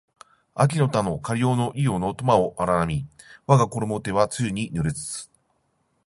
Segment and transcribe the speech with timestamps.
[0.55, 3.07] 秋の田のかりほの庵の苫を荒み
[3.45, 5.31] わがころも手は露に濡れつつ